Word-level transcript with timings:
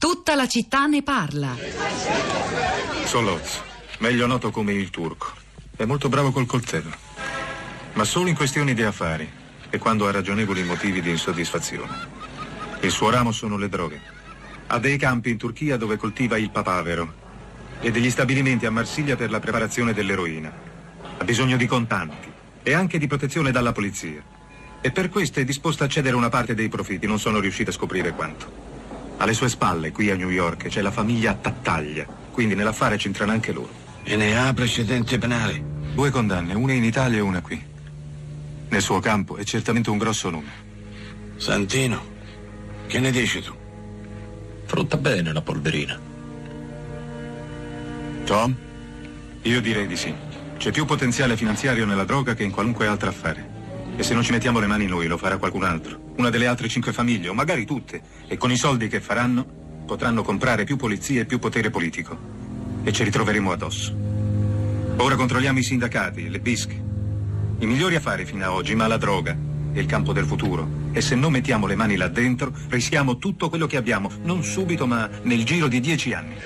Tutta 0.00 0.34
la 0.34 0.48
città 0.48 0.86
ne 0.86 1.02
parla. 1.02 1.54
Soloz, 3.04 3.60
meglio 3.98 4.26
noto 4.26 4.50
come 4.50 4.72
il 4.72 4.88
turco. 4.88 5.30
È 5.76 5.84
molto 5.84 6.08
bravo 6.08 6.32
col 6.32 6.46
coltello. 6.46 6.90
Ma 7.92 8.04
solo 8.04 8.30
in 8.30 8.34
questioni 8.34 8.72
di 8.72 8.82
affari 8.82 9.30
e 9.68 9.76
quando 9.76 10.08
ha 10.08 10.10
ragionevoli 10.10 10.62
motivi 10.62 11.02
di 11.02 11.10
insoddisfazione. 11.10 11.94
Il 12.80 12.90
suo 12.90 13.10
ramo 13.10 13.30
sono 13.30 13.58
le 13.58 13.68
droghe. 13.68 14.00
Ha 14.68 14.78
dei 14.78 14.96
campi 14.96 15.28
in 15.28 15.36
Turchia 15.36 15.76
dove 15.76 15.98
coltiva 15.98 16.38
il 16.38 16.48
papavero 16.48 17.12
e 17.82 17.90
degli 17.90 18.08
stabilimenti 18.08 18.64
a 18.64 18.70
Marsiglia 18.70 19.16
per 19.16 19.30
la 19.30 19.38
preparazione 19.38 19.92
dell'eroina. 19.92 20.50
Ha 21.18 21.24
bisogno 21.24 21.58
di 21.58 21.66
contanti 21.66 22.32
e 22.62 22.72
anche 22.72 22.96
di 22.96 23.06
protezione 23.06 23.50
dalla 23.52 23.72
polizia. 23.72 24.24
E 24.80 24.92
per 24.92 25.10
questo 25.10 25.40
è 25.40 25.44
disposto 25.44 25.84
a 25.84 25.88
cedere 25.88 26.16
una 26.16 26.30
parte 26.30 26.54
dei 26.54 26.70
profitti, 26.70 27.06
non 27.06 27.18
sono 27.18 27.38
riuscito 27.38 27.68
a 27.68 27.74
scoprire 27.74 28.14
quanto. 28.14 28.69
Alle 29.20 29.34
sue 29.34 29.50
spalle, 29.50 29.92
qui 29.92 30.10
a 30.10 30.16
New 30.16 30.30
York, 30.30 30.68
c'è 30.68 30.80
la 30.80 30.90
famiglia 30.90 31.34
Tattaglia, 31.34 32.06
quindi 32.30 32.54
nell'affare 32.54 32.96
c'entrano 32.96 33.32
anche 33.32 33.52
loro. 33.52 33.68
E 34.02 34.16
ne 34.16 34.38
ha 34.38 34.50
precedenti 34.54 35.18
penali? 35.18 35.62
Due 35.92 36.08
condanne, 36.08 36.54
una 36.54 36.72
in 36.72 36.84
Italia 36.84 37.18
e 37.18 37.20
una 37.20 37.42
qui. 37.42 37.62
Nel 38.70 38.80
suo 38.80 38.98
campo 39.00 39.36
è 39.36 39.44
certamente 39.44 39.90
un 39.90 39.98
grosso 39.98 40.30
nome. 40.30 40.48
Santino, 41.36 42.02
che 42.86 42.98
ne 42.98 43.10
dici 43.10 43.42
tu? 43.42 43.54
Frutta 44.64 44.96
bene 44.96 45.34
la 45.34 45.42
polverina. 45.42 46.00
Tom? 48.24 48.56
Io 49.42 49.60
direi 49.60 49.86
di 49.86 49.96
sì. 49.96 50.14
C'è 50.56 50.70
più 50.70 50.86
potenziale 50.86 51.36
finanziario 51.36 51.84
nella 51.84 52.04
droga 52.04 52.32
che 52.32 52.44
in 52.44 52.50
qualunque 52.50 52.86
altro 52.86 53.10
affare. 53.10 53.49
E 54.00 54.02
se 54.02 54.14
non 54.14 54.22
ci 54.22 54.32
mettiamo 54.32 54.60
le 54.60 54.66
mani 54.66 54.86
noi, 54.86 55.06
lo 55.06 55.18
farà 55.18 55.36
qualcun 55.36 55.62
altro. 55.62 56.14
Una 56.16 56.30
delle 56.30 56.46
altre 56.46 56.68
cinque 56.68 56.90
famiglie, 56.90 57.28
o 57.28 57.34
magari 57.34 57.66
tutte. 57.66 58.00
E 58.28 58.38
con 58.38 58.50
i 58.50 58.56
soldi 58.56 58.88
che 58.88 58.98
faranno, 58.98 59.44
potranno 59.84 60.22
comprare 60.22 60.64
più 60.64 60.76
polizia 60.76 61.20
e 61.20 61.26
più 61.26 61.38
potere 61.38 61.68
politico. 61.68 62.16
E 62.82 62.92
ci 62.92 63.04
ritroveremo 63.04 63.52
addosso. 63.52 63.94
Ora 64.96 65.16
controlliamo 65.16 65.58
i 65.58 65.62
sindacati, 65.62 66.30
le 66.30 66.40
bische. 66.40 66.82
I 67.58 67.66
migliori 67.66 67.96
affari 67.96 68.24
fino 68.24 68.42
ad 68.42 68.52
oggi, 68.52 68.74
ma 68.74 68.86
la 68.86 68.96
droga 68.96 69.36
è 69.70 69.78
il 69.78 69.84
campo 69.84 70.14
del 70.14 70.24
futuro. 70.24 70.66
E 70.92 71.02
se 71.02 71.14
non 71.14 71.32
mettiamo 71.32 71.66
le 71.66 71.76
mani 71.76 71.96
là 71.96 72.08
dentro, 72.08 72.54
rischiamo 72.70 73.18
tutto 73.18 73.50
quello 73.50 73.66
che 73.66 73.76
abbiamo. 73.76 74.10
Non 74.22 74.42
subito, 74.42 74.86
ma 74.86 75.10
nel 75.24 75.44
giro 75.44 75.68
di 75.68 75.78
dieci 75.78 76.14
anni. 76.14 76.36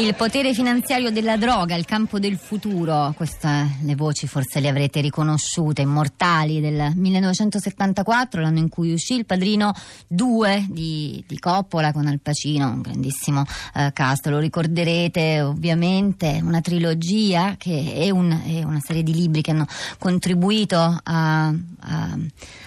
Il 0.00 0.14
potere 0.14 0.54
finanziario 0.54 1.10
della 1.10 1.36
droga, 1.36 1.74
il 1.74 1.84
campo 1.84 2.18
del 2.18 2.38
futuro, 2.38 3.12
queste 3.14 3.76
le 3.82 3.94
voci 3.94 4.26
forse 4.26 4.58
le 4.58 4.70
avrete 4.70 5.02
riconosciute, 5.02 5.82
immortali 5.82 6.58
del 6.58 6.92
1974, 6.94 8.40
l'anno 8.40 8.60
in 8.60 8.70
cui 8.70 8.94
uscì 8.94 9.16
il 9.16 9.26
Padrino 9.26 9.74
2 10.08 10.68
di, 10.70 11.22
di 11.28 11.38
Coppola 11.38 11.92
con 11.92 12.06
Al 12.06 12.18
Pacino, 12.18 12.70
un 12.70 12.80
grandissimo 12.80 13.44
eh, 13.74 13.90
cast, 13.92 14.26
lo 14.28 14.38
ricorderete 14.38 15.42
ovviamente, 15.42 16.40
una 16.42 16.62
trilogia 16.62 17.56
che 17.58 17.92
è, 17.92 18.08
un, 18.08 18.30
è, 18.42 18.62
una 18.62 18.80
serie 18.80 19.02
di 19.02 19.12
libri 19.12 19.42
che 19.42 19.50
hanno 19.50 19.66
contribuito 19.98 20.78
a, 20.78 21.48
a 21.48 22.18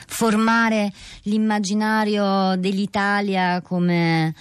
formare 0.06 0.94
l'immaginario 1.24 2.56
dell'Italia 2.58 3.60
come 3.64 4.36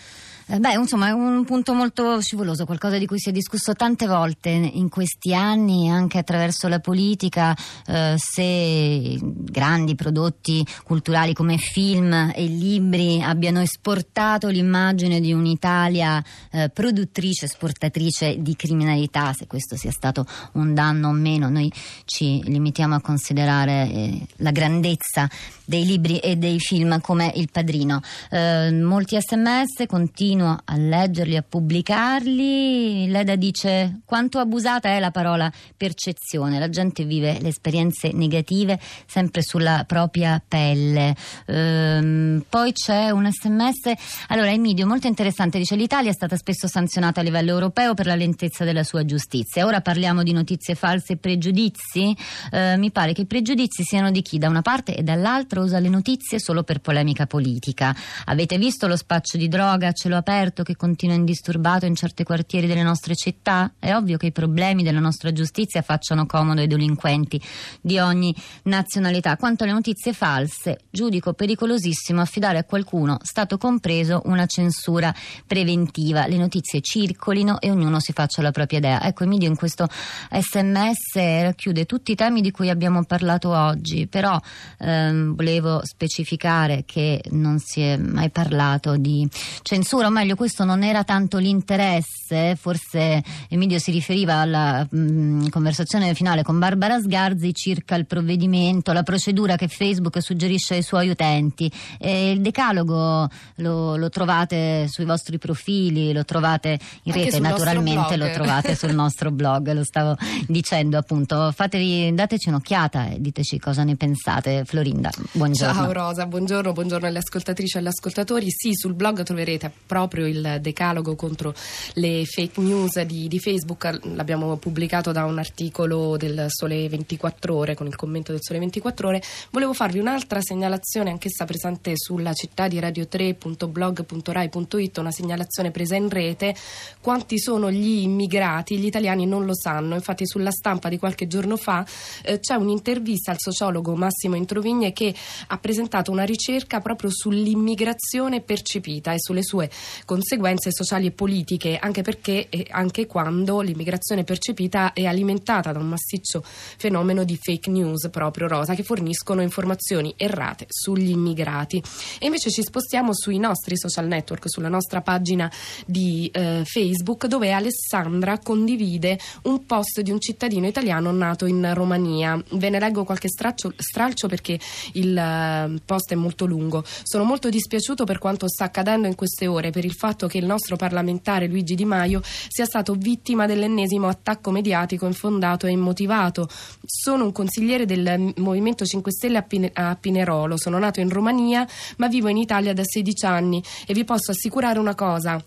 eh, 0.47 0.59
beh, 0.59 0.75
insomma, 0.75 1.09
è 1.09 1.13
un 1.13 1.45
punto 1.45 1.73
molto 1.73 2.21
scivoloso, 2.21 2.65
qualcosa 2.65 2.99
di 2.99 3.07
cui 3.07 3.19
si 3.19 3.29
è 3.29 3.33
discusso 3.33 3.75
tante 3.75 4.07
volte 4.07 4.51
in 4.51 4.89
questi 4.89 5.35
anni, 5.35 5.89
anche 5.89 6.19
attraverso 6.19 6.69
la 6.69 6.81
politica, 6.81 7.57
eh, 7.87 8.15
se 8.17 9.19
grandi 9.21 9.95
prodotti 9.95 10.67
culturali 10.85 11.33
come 11.33 11.57
film 11.59 12.33
e 12.35 12.45
libri 12.47 13.23
abbiano 13.23 13.61
esportato 13.61 14.49
l'immagine 14.49 15.21
di 15.21 15.33
un'Italia 15.33 16.23
eh, 16.51 16.69
produttrice, 16.69 17.47
esportatrice 17.47 18.37
di 18.41 18.57
criminalità, 18.57 19.33
se 19.33 19.47
questo 19.47 19.77
sia 19.77 19.91
stato 19.91 20.27
un 20.53 20.75
danno 20.75 21.09
o 21.09 21.13
meno. 21.13 21.49
Noi 21.49 21.73
ci 22.05 22.43
limitiamo 22.45 22.95
a 22.95 23.01
considerare 23.01 23.89
eh, 23.91 24.27
la 24.37 24.51
grandezza 24.51 25.29
dei 25.65 25.87
libri 25.87 26.19
e 26.19 26.37
dei 26.37 26.59
film 26.59 27.01
come 27.01 27.33
Il 27.37 27.49
Padrino. 27.51 28.01
Eh, 28.31 28.71
molti 28.73 29.17
sms 29.19 29.85
continuano 29.87 30.42
continuo 30.43 30.59
a 30.65 30.77
leggerli, 30.77 31.37
a 31.37 31.43
pubblicarli. 31.43 33.09
Leda 33.09 33.37
dice 33.37 34.01
quanto 34.05 34.39
abusata 34.39 34.89
è 34.89 34.99
la 34.99 35.11
parola 35.11 35.51
percezione. 35.77 36.59
La 36.59 36.69
gente 36.69 37.05
vive 37.05 37.39
le 37.41 37.49
esperienze 37.49 38.11
negative 38.13 38.79
sempre 39.07 39.43
sulla 39.43 39.85
propria 39.87 40.43
pelle. 40.47 41.15
Ehm, 41.47 42.45
poi 42.49 42.73
c'è 42.73 43.11
un 43.11 43.31
sms. 43.31 43.93
Allora, 44.29 44.51
Emidio, 44.51 44.87
molto 44.87 45.07
interessante. 45.07 45.59
Dice 45.59 45.77
l'Italia 45.77 46.11
è 46.11 46.15
stata 46.15 46.37
spesso 46.37 46.67
sanzionata 46.67 47.21
a 47.21 47.23
livello 47.23 47.51
europeo 47.51 47.95
per 47.95 48.07
la 48.07 48.17
lentezza 48.17 48.65
della 48.65 48.85
sua 48.85 49.05
giustizia. 49.05 49.65
Ora 49.65 49.81
parliamo 49.81 50.23
di 50.23 50.33
notizie 50.33 50.75
false 50.75 51.15
e 51.15 51.17
pregiudizi. 51.17 52.17
Ehm, 52.51 52.81
mi 52.81 52.91
pare 52.91 53.13
che 53.13 53.23
i 53.23 53.27
pregiudizi 53.27 53.85
siano 53.85 54.11
di 54.11 54.23
chi 54.23 54.39
da 54.39 54.49
una 54.49 54.63
parte 54.63 54.97
e 54.97 55.03
dall'altra 55.03 55.61
usa 55.61 55.79
le 55.79 55.89
notizie 55.89 56.41
solo 56.41 56.63
per 56.65 56.81
polemica 56.81 57.27
politica. 57.27 57.95
Avete 58.27 58.59
visto 58.59 58.87
lo 58.89 58.97
spaccio 58.97 59.37
di 59.37 59.49
droga? 59.49 59.93
Ce 59.93 60.09
lo 60.09 60.17
aperto 60.23 60.63
che 60.63 60.77
continua 60.77 61.17
indisturbato 61.17 61.85
in 61.85 61.97
certi 61.97 62.23
quartieri 62.23 62.69
delle 62.69 62.83
nostre 62.83 63.15
città? 63.17 63.73
È 63.79 63.93
ovvio 63.93 64.17
che 64.17 64.27
i 64.27 64.33
problemi 64.33 64.85
della 64.85 65.01
nostra 65.01 65.33
giustizia 65.33 65.83
facciano 65.83 66.27
comodo 66.27 66.61
ai 66.61 66.69
delinquenti 66.69 67.41
di 67.81 67.99
ogni 67.99 68.35
nazionalità. 68.65 69.37
Quanto 69.37 69.65
alle 69.65 69.73
notizie 69.73 70.13
false, 70.13 70.79
giudico 70.91 71.33
pericolosissimo 71.33 72.21
affidare 72.21 72.59
a 72.59 72.65
qualcuno, 72.65 73.19
stato 73.23 73.59
compreso, 73.59 74.23
una 74.27 74.47
censura 74.47 75.13
preventiva. 75.47 76.27
Le 76.27 76.37
notizie 76.37 76.81
circolino 76.81 77.61
e 77.61 77.71
ognuno 77.71 77.99
si 77.99 78.13
faccia 78.13 78.43
la 78.43 78.53
propria 78.53 78.79
idea. 78.79 79.03
Ecco, 79.03 79.25
Emidio 79.25 79.49
in 79.49 79.57
questo 79.57 79.89
sms 80.31 81.15
racchiude 81.15 81.85
tutti 81.85 82.13
i 82.13 82.15
temi 82.15 82.41
di 82.41 82.53
cui 82.53 82.71
abbiamo 82.71 83.05
parlato 83.05 83.51
oggi, 83.51 84.07
però 84.07 84.39
ehm, 84.79 85.35
volevo 85.35 85.81
specificare 85.85 86.85
che 86.87 87.21
non 87.31 87.59
si 87.59 87.81
è 87.81 87.97
mai 87.97 88.31
parlato 88.31 88.97
di 88.97 89.29
censura, 89.63 90.11
meglio 90.13 90.37
questo 90.37 90.65
non 90.65 90.83
era 90.85 91.03
tanto 91.03 91.39
l'interesse, 91.39 92.57
forse 92.57 93.23
Emilio 93.49 93.79
si 93.79 93.91
riferiva 93.91 94.35
alla 94.35 94.87
mh, 94.89 94.99
mm, 94.99 95.47
conversazione 95.49 96.15
finale 96.15 96.43
con 96.43 96.59
Barbara 96.59 97.01
Sgarzi 97.01 97.53
circa 97.53 97.97
il 97.97 98.07
provvedimento, 98.07 98.93
la 98.93 99.03
procedura 99.03 99.57
che 99.57 99.69
Facebook 99.69 100.21
suggerisce 100.23 100.75
ai 100.75 100.83
suoi 100.83 101.09
utenti. 101.09 101.71
E 101.99 102.31
il 102.31 102.41
decalogo 102.41 103.29
lo, 103.57 103.97
lo, 103.97 104.09
trovate 104.11 104.87
sui 104.89 105.05
vostri 105.05 105.39
profili, 105.39 106.13
lo 106.13 106.25
trovate 106.25 106.79
in 107.05 107.13
rete, 107.13 107.41
naturalmente 107.41 108.17
lo 108.17 108.31
trovate 108.31 108.75
sul 108.77 108.93
nostro 108.93 109.31
blog, 109.31 109.73
lo 109.73 109.85
stavo 109.85 110.17
dicendo 110.47 110.99
appunto. 110.99 111.51
Fatevi, 111.53 112.15
dateci 112.15 112.49
un'occhiata 112.49 113.09
e 113.09 113.21
diteci 113.21 113.59
cosa 113.59 113.83
ne 113.83 113.97
pensate. 113.97 114.65
Florinda, 114.65 115.11
buongiorno. 115.33 115.75
Ciao 115.75 115.93
Rosa, 115.93 116.27
buongiorno, 116.27 116.73
buongiorno 116.73 117.07
alle 117.07 117.19
ascoltatrici 117.19 117.77
e 117.77 117.81
agli 117.81 117.87
ascoltatori. 117.87 118.51
Sì, 118.51 118.75
sul 118.75 118.95
blog 118.95 119.23
troverete 119.23 119.73
proprio 119.87 120.02
il 120.27 120.59
decalogo 120.61 121.15
contro 121.15 121.55
le 121.95 122.25
fake 122.25 122.61
news 122.61 123.01
di, 123.03 123.29
di, 123.29 123.39
Facebook, 123.39 124.01
l'abbiamo 124.15 124.57
pubblicato 124.57 125.13
da 125.13 125.25
un 125.25 125.39
articolo 125.39 126.17
del 126.17 126.47
Sole 126.49 126.89
24 126.89 127.55
Ore 127.55 127.75
con 127.75 127.87
il 127.87 127.95
commento 127.97 128.33
del 128.33 128.41
Sole 128.43 128.59
24 128.59 129.09
Ore. 129.09 129.23
Volevo 129.51 129.73
farvi 129.73 129.99
un'altra 129.99 130.41
segnalazione, 130.41 131.11
anch'essa 131.11 131.45
presente 131.45 131.93
sulla 131.95 132.33
città 132.33 132.69
di 132.69 132.79
radio3.blog.rai.it, 132.79 134.99
una 134.99 135.11
segnalazione 135.11 135.71
presa 135.71 135.97
in 135.97 136.09
rete. 136.09 136.55
Quanti 137.01 137.39
sono 137.39 137.71
gli 137.71 138.03
immigrati? 138.03 138.79
Gli 138.79 138.87
italiani 138.87 139.27
non 139.27 139.45
lo 139.45 139.55
sanno. 139.55 139.95
Infatti, 139.95 140.27
sulla 140.27 140.51
stampa 140.51 140.89
di 140.89 140.99
qualche 140.99 141.27
giorno 141.27 141.57
fa 141.57 141.85
eh, 142.23 142.41
c'è 142.41 142.55
un'intervista 142.55 143.31
al 143.31 143.39
sociologo 143.39 143.95
Massimo 143.95 144.37
Introvigne 144.37 144.93
che 144.93 145.15
ha 145.47 145.59
presentato 145.59 146.11
una 146.11 146.25
ricerca 146.25 146.81
proprio 146.81 147.11
sull'immigrazione 147.11 148.41
percepita 148.41 149.13
e 149.13 149.19
sulle 149.19 149.43
sue 149.43 149.71
conseguenze 150.05 150.71
sociali 150.73 151.07
e 151.07 151.11
politiche, 151.13 151.79
anche 151.79 152.03
perché 152.03 152.49
e 152.49 152.67
anche 152.71 153.07
quando 153.07 153.61
l'immigrazione 153.61 154.25
percepita 154.25 154.93
è 154.93 155.05
alimentata 155.05 155.73
da 155.73 155.79
un 155.79 155.89
massiccio 155.89 156.43
fenomeno 156.45 157.25
di 157.25 157.39
fake 157.41 157.71
news 157.71 158.09
proprio 158.11 158.49
rosa 158.49 158.75
che 158.75 158.83
forniscono 158.83 159.43
informazioni 159.43 160.15
errate 160.17 160.67
sugli 160.69 161.11
immigrati. 161.11 161.83
E 162.19 162.27
invece 162.27 162.51
ci 162.51 162.63
spostiamo 162.63 163.15
sui 163.15 163.39
nostri 163.39 163.77
social 163.77 164.07
network, 164.07 164.49
sulla 164.49 164.69
nostra 164.69 165.01
pagina 165.01 165.51
di 165.87 166.31
eh, 166.33 166.63
Facebook, 166.65 167.27
dove 167.27 167.53
Alessandra 167.53 168.39
condivide 168.39 169.19
un 169.43 169.65
post 169.67 170.01
di 170.01 170.11
un 170.11 170.21
cittadino 170.21 170.67
italiano 170.67 171.11
nato 171.13 171.47
in 171.47 171.73
Romania. 171.75 172.43
Ve 172.53 172.71
ne 172.71 172.79
leggo 172.79 173.05
qualche 173.05 173.29
straccio, 173.29 173.73
stralcio 173.77 174.29
perché 174.29 174.59
il 174.93 175.17
uh, 175.17 175.81
post 175.85 176.13
è 176.13 176.15
molto 176.15 176.47
lungo. 176.47 176.85
Sono 177.03 177.25
molto 177.25 177.49
dispiaciuto 177.49 178.05
per 178.05 178.19
quanto 178.19 178.49
sta 178.49 178.65
accadendo 178.65 179.07
in 179.07 179.15
queste 179.15 179.47
ore 179.47 179.71
per 179.83 179.85
il 179.85 179.95
fatto 179.95 180.29
che 180.29 180.39
il 180.39 180.47
nostro 180.47 180.77
parlamentare 180.77 181.49
Luigi 181.49 181.75
Di 181.75 181.85
Maio 181.85 182.21
sia 182.23 182.65
stato 182.65 182.95
vittima 182.95 183.47
dell'ennesimo 183.47 184.07
attacco 184.07 184.53
mediatico 184.53 185.07
infondato 185.07 185.67
e 185.67 185.71
immotivato. 185.71 186.49
Sono 186.85 187.25
un 187.25 187.33
consigliere 187.33 187.85
del 187.85 188.33
Movimento 188.37 188.85
5 188.85 189.11
Stelle 189.11 189.39
a, 189.39 189.89
a 189.89 189.97
Pinerolo, 189.97 190.57
sono 190.57 190.79
nato 190.79 191.01
in 191.01 191.09
Romania 191.09 191.67
ma 191.97 192.07
vivo 192.07 192.29
in 192.29 192.37
Italia 192.37 192.73
da 192.73 192.83
16 192.85 193.27
anni 193.27 193.63
e 193.87 193.93
vi 193.93 194.05
posso 194.05 194.31
assicurare 194.31 194.79
una 194.79 194.95
cosa 194.95 195.43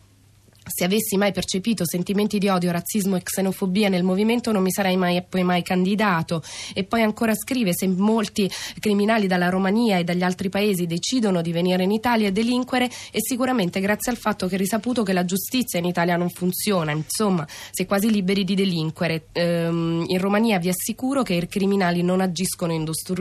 se 0.68 0.84
avessi 0.84 1.16
mai 1.16 1.32
percepito 1.32 1.86
sentimenti 1.86 2.40
di 2.40 2.48
odio, 2.50 2.72
razzismo 2.72 3.16
e 3.16 3.24
xenofobia 3.24 3.88
nel 3.90 4.04
movimento 4.04 4.52
non 4.52 4.64
mi 4.64 4.72
sarei 4.72 4.98
mai, 4.98 5.24
mai 5.44 5.62
candidato. 5.62 6.42
E 6.74 6.84
poi 6.84 7.02
ancora 7.02 7.36
scrive: 7.36 7.74
se 7.74 7.88
molti 7.88 8.50
criminali 8.80 9.28
dalla 9.28 9.50
Romania 9.50 9.98
e 9.98 10.04
dagli 10.04 10.24
altri 10.24 10.50
paesi 10.50 10.88
decidono 10.88 11.42
di 11.42 11.52
venire 11.52 11.84
in 11.84 11.92
Italia 11.92 12.28
e 12.28 12.32
delinquere, 12.32 12.88
è 13.12 13.20
sicuramente 13.20 13.80
grazie 13.80 14.12
al 14.12 14.18
fatto 14.18 14.48
che 14.48 14.56
è 14.56 14.58
risaputo 14.58 15.04
che 15.04 15.14
la 15.14 15.26
giustizia 15.26 15.80
in 15.80 15.86
Italia 15.86 16.18
non 16.18 16.30
funziona. 16.30 16.92
Insomma, 16.92 17.48
si 17.72 17.84
è 17.84 17.86
quasi 17.86 18.10
liberi 18.10 18.44
di 18.44 18.56
delinquere. 18.56 19.28
Ehm, 19.34 20.06
in 20.08 20.18
Romania 20.18 20.58
vi 20.58 20.70
assicuro 20.70 21.22
che 21.22 21.36
i 21.36 21.48
criminali 21.48 22.02
non 22.02 22.22
agiscono 22.22 22.74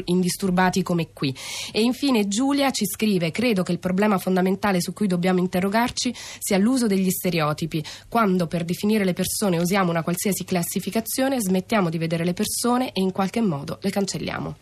indisturbati 0.05 0.83
come 0.83 1.09
qui. 1.13 1.35
E 1.73 1.83
infine 1.83 2.27
Giulia 2.27 2.71
ci 2.71 2.87
scrive: 2.87 3.31
Credo 3.31 3.63
che 3.63 3.73
il 3.73 3.79
problema 3.79 4.17
fondamentale 4.19 4.81
su 4.81 4.93
cui 4.95 5.07
dobbiamo 5.07 5.41
interrogarci 5.41 6.15
sia 6.39 6.57
l'uso 6.57 6.87
degli 6.87 7.11
stereotipi 7.11 7.33
stereotipi. 7.35 7.83
Quando 8.09 8.47
per 8.47 8.65
definire 8.65 9.05
le 9.05 9.13
persone 9.13 9.59
usiamo 9.59 9.91
una 9.91 10.03
qualsiasi 10.03 10.45
classificazione, 10.45 11.41
smettiamo 11.41 11.91
di 11.91 11.99
vedere 11.99 12.25
le 12.25 12.33
persone 12.33 12.93
e 12.93 13.01
in 13.01 13.13
qualche 13.13 13.41
modo 13.41 13.79
le 13.83 13.91
cancelliamo. 13.91 14.55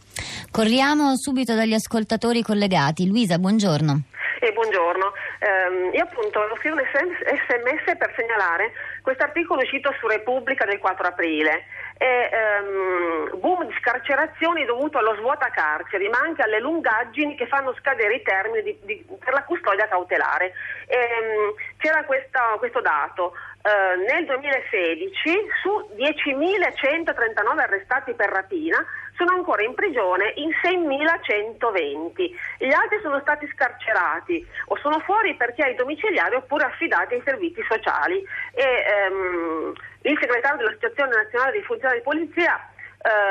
Corriamo 0.51 1.17
subito 1.17 1.55
dagli 1.55 1.75
ascoltatori 1.75 2.43
collegati. 2.43 3.07
Luisa, 3.07 3.39
buongiorno. 3.39 4.03
Eh, 4.41 4.53
buongiorno, 4.53 5.13
eh, 5.39 5.97
io 5.97 6.03
appunto 6.03 6.41
ho 6.41 6.57
scritto 6.57 6.75
un 6.75 6.83
sms 6.83 7.97
per 7.97 8.13
segnalare 8.17 8.73
questo 9.01 9.23
articolo 9.23 9.61
uscito 9.61 9.95
su 10.01 10.09
Repubblica 10.09 10.65
del 10.65 10.81
4 10.81 11.07
aprile. 11.07 11.63
E, 12.03 12.31
ehm, 12.33 13.39
boom 13.39 13.65
di 13.65 13.75
scarcerazioni 13.79 14.65
dovuto 14.65 14.99
allo 14.99 15.15
svuota 15.15 15.51
carceri, 15.51 16.09
ma 16.09 16.19
anche 16.19 16.43
alle 16.43 16.59
lungaggini 16.59 17.37
che 17.37 17.47
fanno 17.47 17.73
scadere 17.79 18.17
i 18.17 18.23
termini 18.23 18.63
di, 18.65 18.79
di, 18.83 19.07
per 19.21 19.33
la 19.33 19.45
custodia 19.45 19.87
cautelare. 19.87 20.53
Ehm, 20.87 21.55
c'era 21.77 22.03
questa, 22.03 22.57
questo 22.59 22.81
dato. 22.81 23.35
Uh, 23.62 23.94
nel 24.11 24.26
2016 24.26 25.14
su 25.62 25.70
10.139 25.94 27.61
arrestati 27.61 28.12
per 28.12 28.29
rapina 28.29 28.85
sono 29.17 29.37
ancora 29.37 29.62
in 29.62 29.75
prigione 29.75 30.32
in 30.35 30.50
6.120. 30.50 32.31
Gli 32.59 32.73
altri 32.73 32.99
sono 33.03 33.20
stati 33.20 33.49
scarcerati 33.55 34.44
o 34.67 34.76
sono 34.79 34.99
fuori 35.00 35.37
perché 35.37 35.62
ai 35.62 35.76
domiciliari 35.76 36.35
oppure 36.35 36.64
affidati 36.64 37.14
ai 37.14 37.23
servizi 37.25 37.62
sociali. 37.69 38.26
E, 38.53 39.09
um, 39.09 39.73
il 40.03 40.19
segretario 40.20 40.56
dell'Associazione 40.58 41.15
Nazionale 41.15 41.53
dei 41.53 41.62
Funzionari 41.62 41.99
di 41.99 42.05
Polizia 42.05 42.69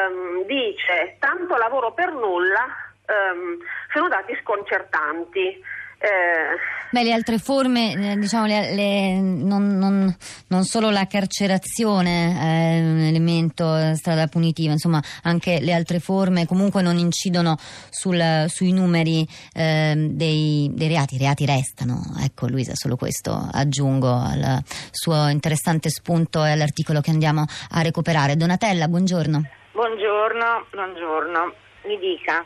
um, 0.07 0.45
dice 0.45 1.18
tanto 1.19 1.57
lavoro 1.57 1.92
per 1.92 2.12
nulla 2.13 2.66
um, 3.07 3.57
sono 3.92 4.07
dati 4.07 4.38
sconcertanti. 4.42 5.62
Eh, 6.01 6.57
Beh, 6.92 7.03
le 7.03 7.13
altre 7.13 7.38
forme, 7.38 7.94
eh, 7.94 8.18
diciamo, 8.18 8.48
le, 8.48 8.75
le, 8.75 9.21
non, 9.21 9.77
non, 9.77 10.13
non, 10.48 10.63
solo 10.65 10.89
la 10.89 11.07
carcerazione 11.07 12.38
è 12.38 12.81
un 12.81 13.00
elemento 13.00 13.77
eh, 13.77 13.95
strada 13.95 14.27
punitiva, 14.27 14.74
insomma, 14.74 15.00
anche 15.24 15.62
le 15.62 15.71
altre 15.71 16.00
forme 16.00 16.45
comunque 16.45 16.81
non 16.81 16.98
incidono 16.98 17.56
sul, 17.89 18.45
sui 18.50 18.74
numeri 18.74 19.25
eh, 19.53 19.94
dei, 19.95 20.69
dei, 20.74 20.88
reati. 20.89 21.15
I 21.15 21.19
reati 21.19 21.45
restano. 21.45 22.01
Ecco, 22.21 22.50
Luisa, 22.50 22.74
solo 22.75 22.98
questo 22.98 23.31
aggiungo 23.53 24.09
al 24.12 24.59
suo 24.92 25.30
interessante 25.30 25.89
spunto 25.89 26.44
e 26.44 26.51
all'articolo 26.51 27.00
che 27.00 27.12
andiamo 27.12 27.45
a 27.69 27.81
recuperare. 27.81 28.36
Donatella, 28.36 28.89
buongiorno. 28.89 29.48
Buongiorno, 29.71 30.65
buongiorno. 30.71 31.53
Mi 31.86 31.98
dica. 32.00 32.45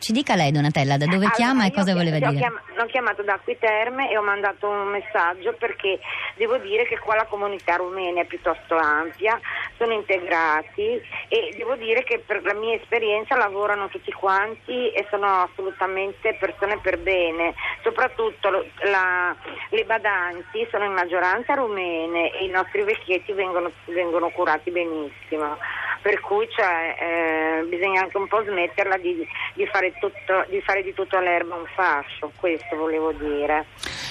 Ci 0.00 0.10
dica 0.10 0.34
lei 0.34 0.50
Donatella, 0.50 0.96
da 0.96 1.04
dove 1.04 1.16
allora, 1.16 1.30
chiama 1.30 1.66
e 1.66 1.70
cosa 1.70 1.94
voleva 1.94 2.18
dire? 2.18 2.34
Chiam- 2.34 2.60
ho 2.78 2.86
chiamato 2.86 3.22
da 3.22 3.34
Acquiterme 3.34 4.10
e 4.10 4.16
ho 4.16 4.22
mandato 4.22 4.68
un 4.68 4.88
messaggio 4.88 5.54
perché 5.56 6.00
devo 6.34 6.58
dire 6.58 6.84
che 6.84 6.98
qua 6.98 7.14
la 7.14 7.26
comunità 7.26 7.76
rumena 7.76 8.20
è 8.20 8.24
piuttosto 8.24 8.76
ampia, 8.76 9.38
sono 9.76 9.92
integrati 9.92 11.00
e 11.28 11.54
devo 11.56 11.76
dire 11.76 12.02
che 12.02 12.18
per 12.18 12.42
la 12.42 12.54
mia 12.54 12.74
esperienza 12.74 13.36
lavorano 13.36 13.86
tutti 13.88 14.10
quanti 14.10 14.90
e 14.90 15.06
sono 15.10 15.42
assolutamente 15.42 16.36
persone 16.40 16.78
per 16.78 16.98
bene, 16.98 17.54
soprattutto 17.84 18.50
la, 18.82 19.34
le 19.70 19.84
badanti 19.84 20.66
sono 20.72 20.86
in 20.86 20.92
maggioranza 20.92 21.54
rumene 21.54 22.32
e 22.32 22.44
i 22.44 22.50
nostri 22.50 22.82
vecchietti 22.82 23.32
vengono, 23.32 23.70
vengono 23.86 24.28
curati 24.30 24.72
benissimo 24.72 25.56
per 26.00 26.20
cui 26.20 26.48
cioè, 26.50 26.96
eh, 26.98 27.64
bisogna 27.64 28.02
anche 28.02 28.16
un 28.16 28.28
po' 28.28 28.42
smetterla 28.42 28.96
di, 28.98 29.26
di, 29.54 29.66
fare 29.66 29.92
tutto, 29.98 30.44
di, 30.48 30.60
fare 30.60 30.82
di 30.82 30.94
tutto 30.94 31.18
l'erba 31.18 31.54
un 31.54 31.66
fascio, 31.74 32.32
questo 32.36 32.76
volevo 32.76 33.12
dire. 33.12 33.66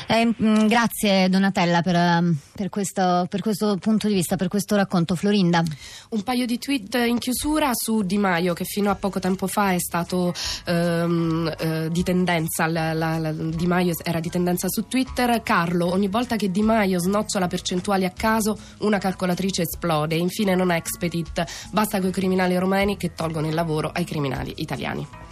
Eh, 0.10 0.26
mm, 0.26 0.68
grazie 0.68 1.28
Donatella 1.28 1.82
per, 1.82 1.96
um, 1.96 2.38
per, 2.56 2.70
questo, 2.70 3.28
per, 3.30 3.42
questo, 3.42 3.76
punto 3.76 4.08
di 4.08 4.14
vista, 4.14 4.38
per 4.38 4.48
questo 4.48 4.78
racconto. 4.78 5.16
Florinda. 5.16 5.62
Un 6.10 6.24
paio 6.24 6.46
di 6.46 6.58
tweet 6.58 6.94
in 6.96 7.18
chiusura 7.18 7.72
su 7.74 8.04
Di 8.04 8.18
Maio 8.18 8.54
che 8.54 8.64
fino 8.64 8.90
a 8.90 8.96
poco 8.96 9.20
tempo 9.20 9.48
fa 9.48 9.74
è 9.74 9.80
stato 9.80 10.34
ehm, 10.66 11.54
eh, 11.60 11.90
di 11.92 12.04
tendenza, 12.04 12.68
la, 12.68 12.94
la, 12.94 13.18
la, 13.18 13.32
Di 13.34 13.68
Maio 13.68 13.94
era 14.02 14.22
di 14.22 14.30
tendenza 14.30 14.70
su 14.70 14.88
Twitter. 14.88 15.44
Carlo, 15.44 15.92
ogni 15.92 16.08
volta 16.08 16.38
che 16.38 16.52
Di 16.52 16.62
Maio 16.62 17.00
snocciola 17.00 17.48
percentuali 17.48 18.06
a 18.06 18.12
caso 18.12 18.58
una 18.80 19.00
calcolatrice 19.00 19.64
esplode. 19.64 20.16
Infine 20.16 20.56
non 20.56 20.72
è 20.72 20.78
expedit, 20.78 21.44
basta 21.72 22.00
con 22.00 22.10
i 22.10 22.14
criminali 22.14 22.58
romeni 22.58 22.96
che 22.96 23.14
tolgono 23.14 23.48
il 23.48 23.54
lavoro 23.54 23.92
ai 23.94 24.06
criminali 24.06 24.54
italiani. 24.58 25.27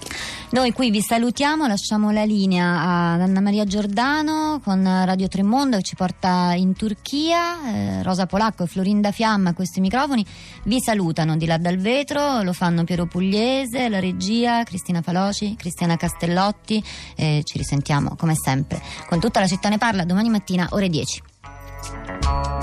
Noi 0.51 0.71
qui 0.71 0.89
vi 0.89 1.01
salutiamo, 1.01 1.67
lasciamo 1.67 2.11
la 2.11 2.23
linea 2.23 3.13
ad 3.13 3.21
Anna 3.21 3.41
Maria 3.41 3.65
Giordano 3.65 4.61
con 4.63 4.83
Radio 4.83 5.27
Tremondo 5.27 5.77
che 5.77 5.83
ci 5.83 5.95
porta 5.95 6.53
in 6.55 6.73
Turchia, 6.75 7.65
eh, 7.67 8.03
Rosa 8.03 8.25
Polacco 8.25 8.63
e 8.63 8.67
Florinda 8.67 9.11
Fiamma 9.11 9.49
a 9.49 9.53
questi 9.53 9.81
microfoni 9.81 10.25
vi 10.63 10.79
salutano 10.79 11.35
di 11.35 11.45
là 11.45 11.57
dal 11.57 11.77
vetro, 11.77 12.41
lo 12.41 12.53
fanno 12.53 12.83
Piero 12.83 13.05
Pugliese, 13.05 13.89
la 13.89 13.99
regia, 13.99 14.63
Cristina 14.63 15.01
Faloci, 15.01 15.55
Cristiana 15.57 15.97
Castellotti 15.97 16.81
e 17.15 17.41
ci 17.43 17.57
risentiamo 17.57 18.15
come 18.15 18.35
sempre 18.35 18.81
con 19.07 19.19
tutta 19.19 19.39
la 19.39 19.47
città 19.47 19.67
ne 19.69 19.77
parla 19.77 20.05
domani 20.05 20.29
mattina 20.29 20.67
ore 20.71 20.87
10. 20.87 22.54